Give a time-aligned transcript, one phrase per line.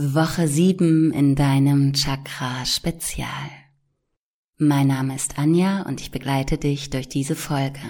[0.00, 3.50] Woche 7 in deinem Chakra Spezial.
[4.56, 7.80] Mein Name ist Anja und ich begleite dich durch diese Folge.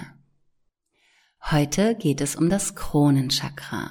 [1.51, 3.91] Heute geht es um das Kronenchakra.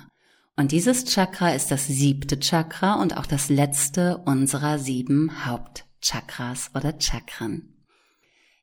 [0.55, 6.99] Und dieses Chakra ist das siebte Chakra und auch das letzte unserer sieben Hauptchakras oder
[6.99, 7.75] Chakren.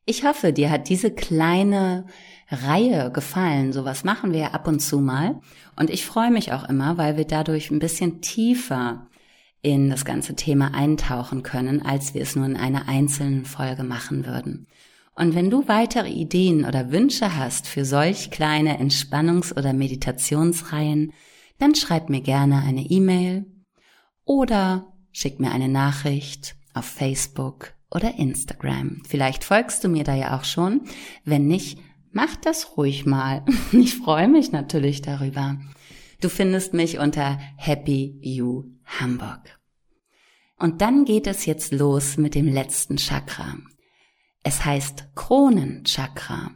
[0.03, 2.07] Ich hoffe, dir hat diese kleine
[2.49, 3.71] Reihe gefallen.
[3.71, 5.39] Sowas machen wir ja ab und zu mal.
[5.77, 9.07] Und ich freue mich auch immer, weil wir dadurch ein bisschen tiefer
[9.65, 14.23] in das ganze Thema eintauchen können, als wir es nur in einer einzelnen Folge machen
[14.27, 14.67] würden.
[15.15, 21.13] Und wenn du weitere Ideen oder Wünsche hast für solch kleine Entspannungs- oder Meditationsreihen,
[21.57, 23.47] dann schreib mir gerne eine E-Mail
[24.23, 29.01] oder schick mir eine Nachricht auf Facebook oder Instagram.
[29.07, 30.81] Vielleicht folgst du mir da ja auch schon.
[31.23, 31.79] Wenn nicht,
[32.11, 33.43] mach das ruhig mal.
[33.71, 35.57] Ich freue mich natürlich darüber.
[36.21, 39.59] Du findest mich unter Happy You Hamburg.
[40.57, 43.57] Und dann geht es jetzt los mit dem letzten Chakra.
[44.43, 46.51] Es heißt Kronenchakra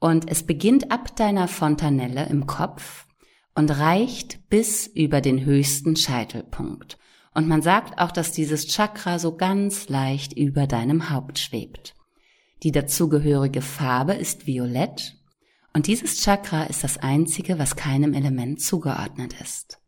[0.00, 3.06] und es beginnt ab deiner Fontanelle im Kopf
[3.54, 6.98] und reicht bis über den höchsten Scheitelpunkt.
[7.34, 11.94] Und man sagt auch, dass dieses Chakra so ganz leicht über deinem Haupt schwebt.
[12.62, 15.16] Die dazugehörige Farbe ist violett
[15.72, 19.78] und dieses Chakra ist das einzige, was keinem Element zugeordnet ist.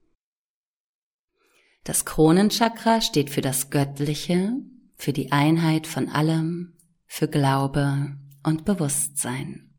[1.90, 4.52] Das Kronenchakra steht für das Göttliche,
[4.94, 6.76] für die Einheit von allem,
[7.08, 9.72] für Glaube und Bewusstsein.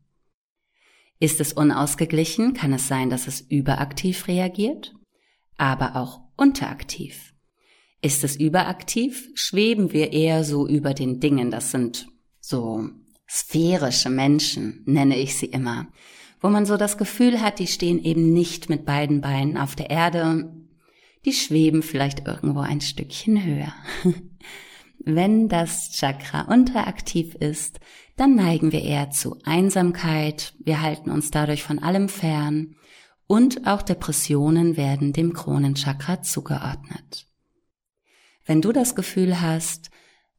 [1.20, 4.92] Ist es unausgeglichen, kann es sein, dass es überaktiv reagiert,
[5.56, 7.32] aber auch unteraktiv.
[8.02, 12.08] Ist es überaktiv, schweben wir eher so über den Dingen, das sind
[12.40, 12.90] so
[13.26, 15.88] sphärische Menschen, nenne ich sie immer,
[16.42, 19.88] wo man so das Gefühl hat, die stehen eben nicht mit beiden Beinen auf der
[19.88, 20.61] Erde,
[21.24, 23.72] die schweben vielleicht irgendwo ein Stückchen höher.
[24.98, 27.80] Wenn das Chakra unteraktiv ist,
[28.16, 32.76] dann neigen wir eher zu Einsamkeit, wir halten uns dadurch von allem fern
[33.26, 37.26] und auch Depressionen werden dem Kronenchakra zugeordnet.
[38.44, 39.90] Wenn du das Gefühl hast,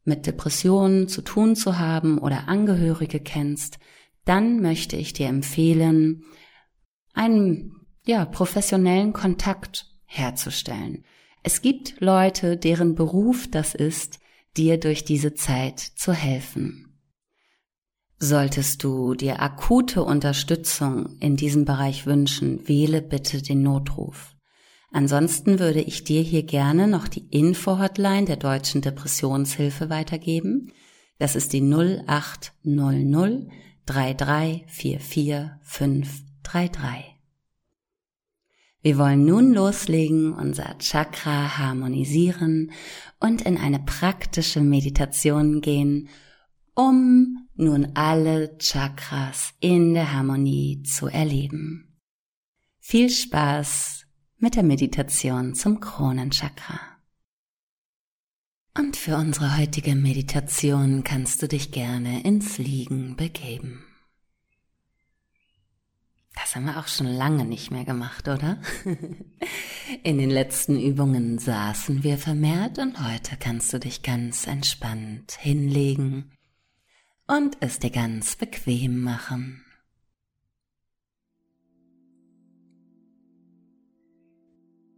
[0.06, 3.80] mit Depressionen zu tun zu haben oder Angehörige kennst,
[4.26, 6.24] dann möchte ich dir empfehlen,
[7.14, 11.04] einen ja, professionellen Kontakt herzustellen.
[11.44, 14.20] Es gibt Leute, deren Beruf das ist,
[14.56, 17.00] dir durch diese Zeit zu helfen.
[18.20, 24.36] Solltest du dir akute Unterstützung in diesem Bereich wünschen, wähle bitte den Notruf.
[24.92, 30.72] Ansonsten würde ich dir hier gerne noch die Info-Hotline der Deutschen Depressionshilfe weitergeben.
[31.18, 33.48] Das ist die 0800
[33.86, 37.13] 3344 533.
[38.84, 42.72] Wir wollen nun loslegen, unser Chakra harmonisieren
[43.18, 46.10] und in eine praktische Meditation gehen,
[46.76, 51.98] um nun alle Chakras in der Harmonie zu erleben.
[52.80, 54.06] Viel Spaß
[54.38, 56.82] mit der Meditation zum Kronenchakra.
[58.78, 63.86] Und für unsere heutige Meditation kannst du dich gerne ins Liegen begeben.
[66.54, 68.60] Haben wir auch schon lange nicht mehr gemacht, oder?
[70.04, 76.32] In den letzten Übungen saßen wir vermehrt und heute kannst du dich ganz entspannt hinlegen
[77.28, 79.66] und es dir ganz bequem machen.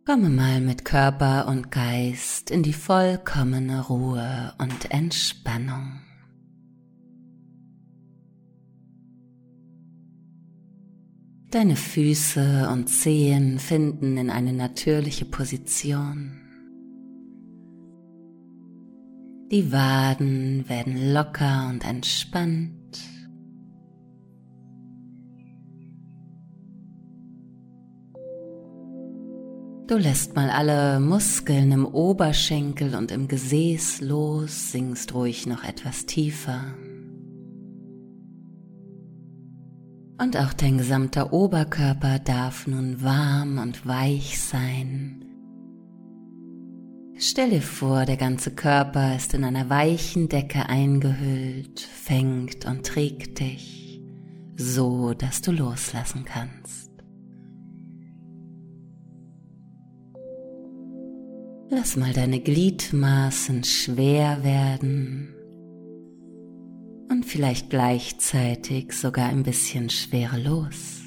[0.05, 6.04] Komme mal mit Körper und Geist in die vollkommene Ruhe und Entspannung.
[11.51, 16.41] Deine Füße und Zehen finden in eine natürliche Position.
[19.51, 22.75] Die Waden werden locker und entspannt.
[29.87, 36.07] Du lässt mal alle Muskeln im Oberschenkel und im Gesäß los, sinkst ruhig noch etwas
[36.07, 36.73] tiefer.
[40.17, 45.25] Und auch dein gesamter Oberkörper darf nun warm und weich sein.
[47.17, 53.39] Stell dir vor, der ganze Körper ist in einer weichen Decke eingehüllt, fängt und trägt
[53.39, 54.01] dich,
[54.55, 56.91] so dass du loslassen kannst.
[61.69, 65.34] Lass mal deine Gliedmaßen schwer werden
[67.09, 71.01] und vielleicht gleichzeitig sogar ein bisschen schwerelos.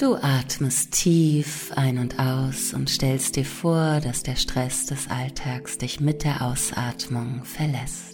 [0.00, 5.76] Du atmest tief ein und aus und stellst dir vor, dass der Stress des Alltags
[5.76, 8.09] dich mit der Ausatmung verlässt.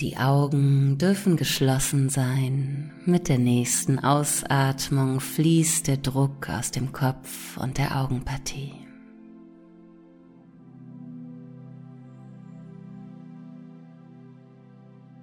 [0.00, 2.92] Die Augen dürfen geschlossen sein.
[3.04, 8.74] Mit der nächsten Ausatmung fließt der Druck aus dem Kopf und der Augenpartie.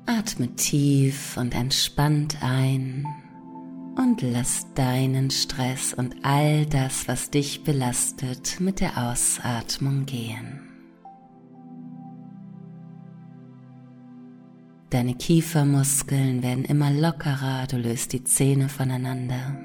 [0.05, 3.05] Atme tief und entspannt ein
[3.95, 10.64] und lass deinen Stress und all das, was dich belastet, mit der Ausatmung gehen.
[14.95, 19.59] Deine Kiefermuskeln werden immer lockerer, du löst die Zähne voneinander.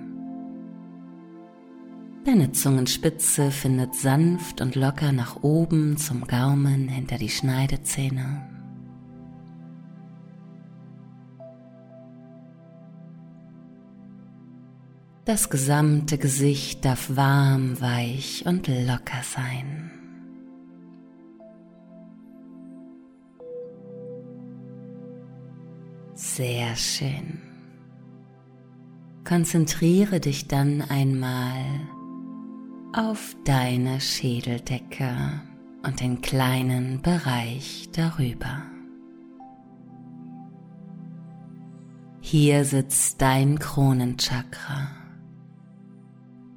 [2.24, 8.42] Deine Zungenspitze findet sanft und locker nach oben zum Gaumen hinter die Schneidezähne.
[15.26, 19.92] Das gesamte Gesicht darf warm, weich und locker sein.
[26.22, 27.38] Sehr schön.
[29.24, 31.64] Konzentriere dich dann einmal
[32.92, 35.40] auf deine Schädeldecke
[35.82, 38.64] und den kleinen Bereich darüber.
[42.20, 44.90] Hier sitzt dein Kronenchakra.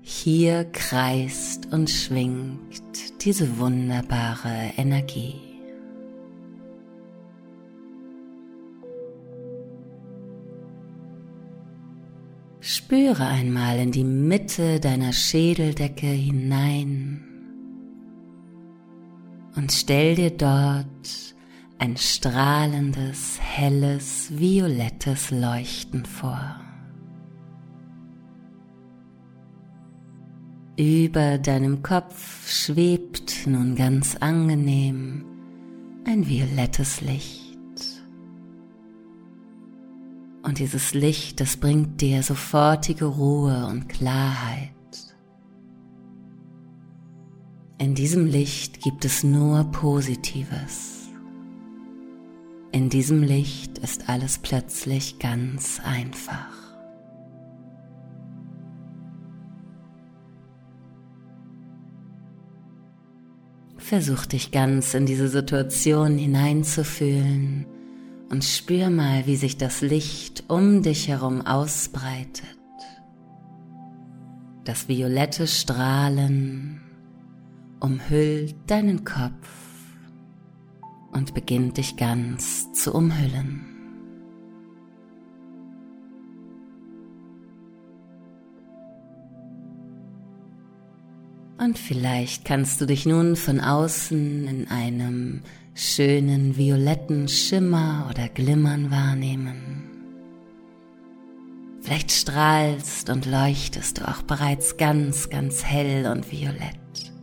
[0.01, 5.53] Hier kreist und schwingt diese wunderbare Energie.
[12.65, 17.21] Spüre einmal in die Mitte deiner Schädeldecke hinein
[19.57, 21.36] und stell dir dort
[21.77, 26.62] ein strahlendes, helles, violettes Leuchten vor.
[30.77, 35.25] Über deinem Kopf schwebt nun ganz angenehm
[36.07, 37.43] ein violettes Licht.
[40.44, 44.72] Und dieses Licht, das bringt dir sofortige Ruhe und Klarheit.
[47.78, 51.07] In diesem Licht gibt es nur Positives.
[52.74, 56.54] In diesem Licht ist alles plötzlich ganz einfach.
[63.78, 67.66] Versuch dich ganz in diese Situation hineinzufühlen
[68.30, 72.58] und spür mal, wie sich das Licht um dich herum ausbreitet.
[74.64, 76.81] Das violette Strahlen
[77.80, 79.50] umhüllt deinen Kopf
[81.12, 83.73] und beginnt dich ganz zu umhüllen.
[91.63, 95.44] Und vielleicht kannst du dich nun von außen in einem
[95.74, 99.83] schönen violetten Schimmer oder Glimmern wahrnehmen.
[101.80, 107.14] Vielleicht strahlst und leuchtest du auch bereits ganz, ganz hell und violett.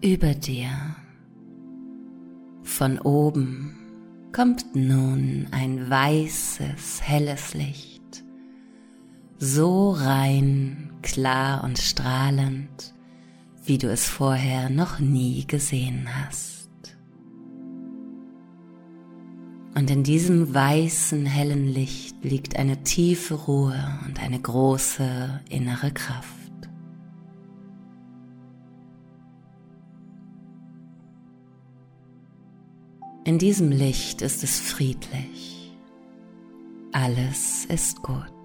[0.00, 0.70] Über dir,
[2.62, 3.76] von oben,
[4.32, 8.01] kommt nun ein weißes, helles Licht
[9.44, 12.94] so rein, klar und strahlend,
[13.64, 16.70] wie du es vorher noch nie gesehen hast.
[19.74, 26.28] Und in diesem weißen, hellen Licht liegt eine tiefe Ruhe und eine große innere Kraft.
[33.24, 35.72] In diesem Licht ist es friedlich.
[36.92, 38.41] Alles ist gut.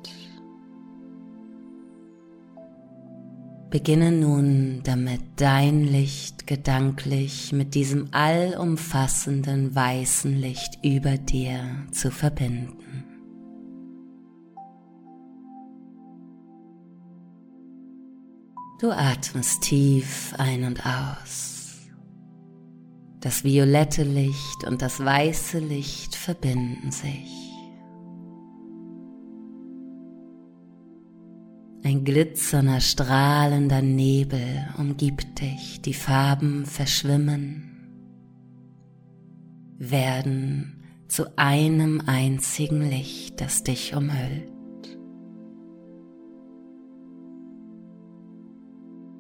[3.69, 13.03] Beginne nun damit dein Licht gedanklich mit diesem allumfassenden weißen Licht über dir zu verbinden.
[18.79, 21.57] Du atmest tief ein und aus.
[23.19, 27.46] Das violette Licht und das weiße Licht verbinden sich.
[31.87, 37.63] Ein glitzernder, strahlender Nebel umgibt dich, die Farben verschwimmen,
[39.77, 44.51] werden zu einem einzigen Licht, das dich umhüllt.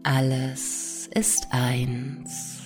[0.03, 2.63] Alles ist eins.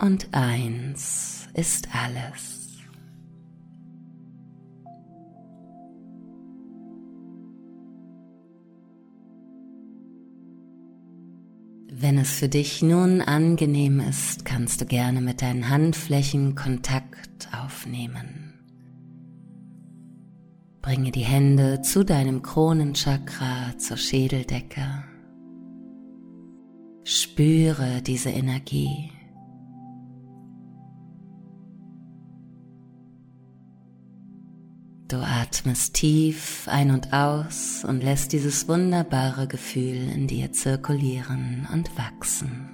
[0.00, 2.65] und eins ist alles.
[12.06, 18.54] Wenn es für dich nun angenehm ist, kannst du gerne mit deinen Handflächen Kontakt aufnehmen.
[20.82, 25.02] Bringe die Hände zu deinem Kronenchakra, zur Schädeldecke.
[27.02, 29.10] Spüre diese Energie.
[35.46, 42.70] Atmest tief ein und aus und lässt dieses wunderbare Gefühl in dir zirkulieren und wachsen.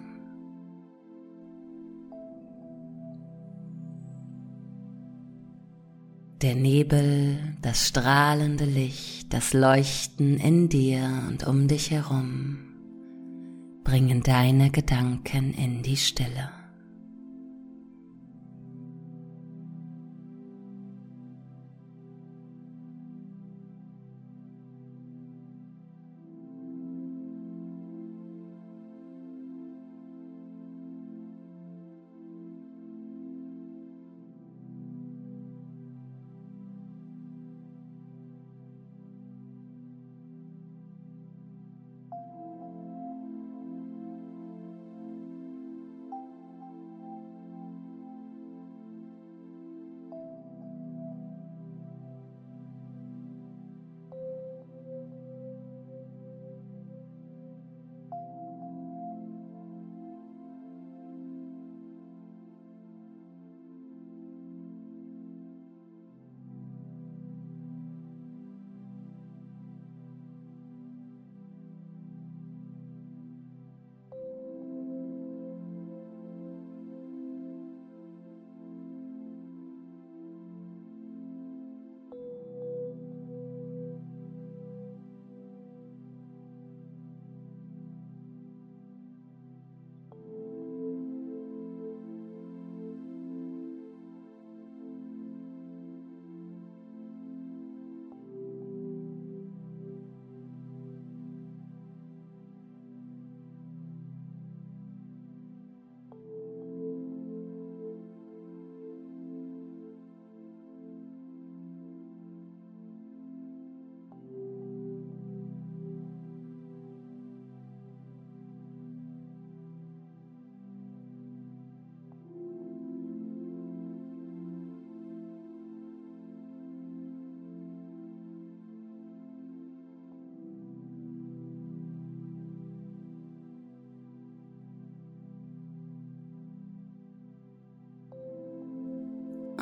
[6.40, 12.58] Der Nebel, das strahlende Licht, das Leuchten in dir und um dich herum
[13.84, 16.61] bringen deine Gedanken in die Stille.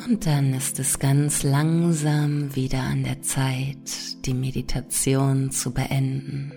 [0.07, 6.53] Und dann ist es ganz langsam wieder an der Zeit, die Meditation zu beenden.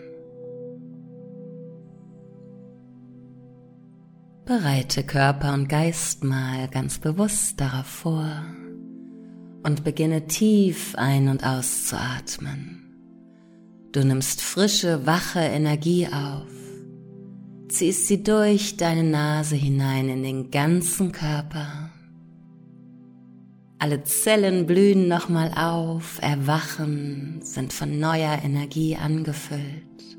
[4.46, 8.44] Bereite Körper und Geist mal ganz bewusst darauf vor
[9.62, 12.82] und beginne tief ein- und auszuatmen.
[13.92, 16.48] Du nimmst frische, wache Energie auf,
[17.68, 21.90] ziehst sie durch deine Nase hinein in den ganzen Körper
[23.84, 30.16] alle Zellen blühen nochmal auf, erwachen, sind von neuer Energie angefüllt.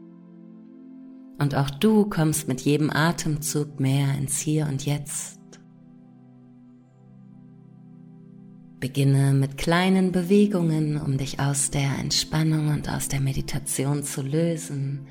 [1.40, 5.40] Und auch du kommst mit jedem Atemzug mehr ins Hier und Jetzt.
[8.80, 15.08] Beginne mit kleinen Bewegungen, um dich aus der Entspannung und aus der Meditation zu lösen.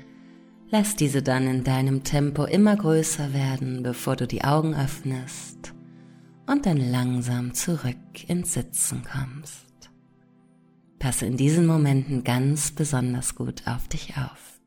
[0.69, 5.74] Lass diese dann in deinem Tempo immer größer werden, bevor du die Augen öffnest
[6.47, 9.65] und dann langsam zurück ins Sitzen kommst.
[10.99, 14.59] Passe in diesen Momenten ganz besonders gut auf dich auf.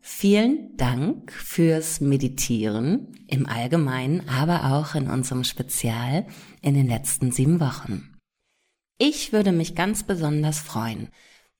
[0.00, 6.26] Vielen Dank fürs Meditieren im Allgemeinen, aber auch in unserem Spezial
[6.62, 8.16] in den letzten sieben Wochen.
[8.96, 11.08] Ich würde mich ganz besonders freuen,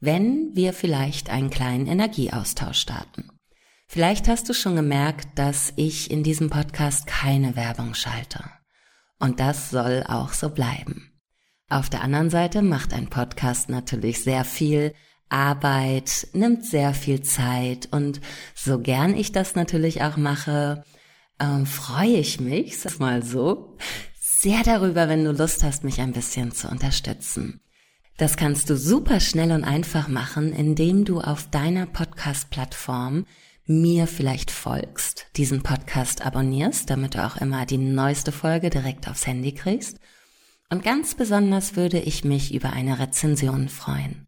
[0.00, 3.31] wenn wir vielleicht einen kleinen Energieaustausch starten.
[3.87, 8.45] Vielleicht hast du schon gemerkt, dass ich in diesem Podcast keine Werbung schalte.
[9.18, 11.12] Und das soll auch so bleiben.
[11.68, 14.94] Auf der anderen Seite macht ein Podcast natürlich sehr viel
[15.28, 18.20] Arbeit, nimmt sehr viel Zeit und
[18.54, 20.84] so gern ich das natürlich auch mache,
[21.38, 23.76] ähm, freue ich mich, sag mal so,
[24.18, 27.60] sehr darüber, wenn du Lust hast, mich ein bisschen zu unterstützen.
[28.16, 33.26] Das kannst du super schnell und einfach machen, indem du auf deiner Podcast-Plattform
[33.68, 39.26] mir vielleicht folgst, diesen Podcast abonnierst, damit du auch immer die neueste Folge direkt aufs
[39.26, 39.98] Handy kriegst.
[40.70, 44.26] Und ganz besonders würde ich mich über eine Rezension freuen.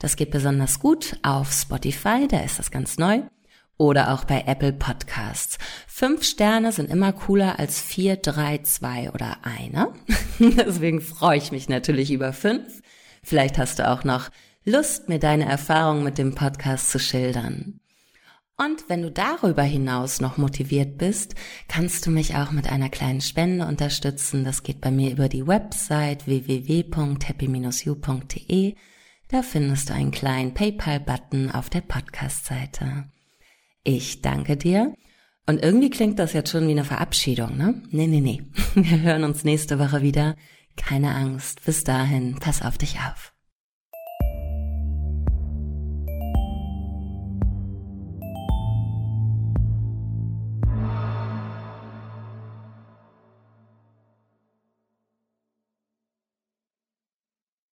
[0.00, 3.22] Das geht besonders gut auf Spotify, da ist das ganz neu.
[3.76, 5.58] Oder auch bei Apple Podcasts.
[5.86, 9.92] Fünf Sterne sind immer cooler als vier, drei, zwei oder eine.
[10.38, 12.82] Deswegen freue ich mich natürlich über fünf.
[13.22, 14.30] Vielleicht hast du auch noch
[14.64, 17.80] Lust, mir deine Erfahrungen mit dem Podcast zu schildern.
[18.56, 21.34] Und wenn du darüber hinaus noch motiviert bist,
[21.66, 24.44] kannst du mich auch mit einer kleinen Spende unterstützen.
[24.44, 28.74] Das geht bei mir über die Website www.happy-you.de.
[29.28, 33.10] Da findest du einen kleinen PayPal-Button auf der Podcast-Seite.
[33.82, 34.94] Ich danke dir.
[35.46, 37.82] Und irgendwie klingt das jetzt schon wie eine Verabschiedung, ne?
[37.90, 38.44] Nee, nee, nee.
[38.74, 40.36] Wir hören uns nächste Woche wieder.
[40.76, 41.64] Keine Angst.
[41.64, 43.33] Bis dahin, pass auf dich auf.